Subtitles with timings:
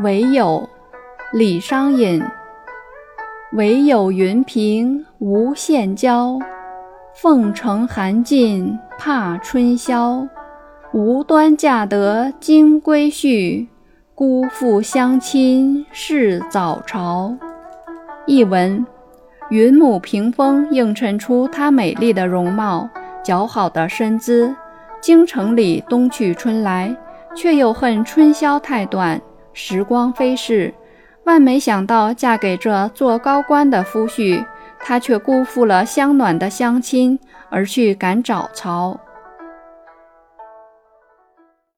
[0.00, 0.68] 唯有
[1.32, 2.22] 李商隐。
[3.54, 6.38] 唯有云平无限娇，
[7.14, 10.26] 凤城寒尽怕春宵。
[10.92, 13.66] 无端嫁得金龟婿，
[14.14, 17.34] 辜负相亲是早朝。
[18.26, 18.86] 译文：
[19.50, 22.88] 云母屏风映衬出她美丽的容貌、
[23.24, 24.54] 姣好的身姿。
[25.00, 26.94] 京城里冬去春来，
[27.34, 29.20] 却又恨春宵太短，
[29.60, 30.72] 时光飞逝。
[31.24, 34.44] 万没想到，嫁给这做高官的夫婿，
[34.78, 37.18] 她却辜负了香暖的相亲，
[37.50, 39.00] 而去赶早朝。